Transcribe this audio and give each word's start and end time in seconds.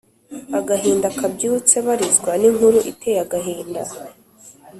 agahinda 0.59 1.07
kabyutse 1.19 1.75
barizwa 1.85 2.31
n’inkuru 2.41 2.77
iteye 2.91 3.19
agahinda, 3.25 3.81